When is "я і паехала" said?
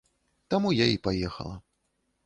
0.79-1.55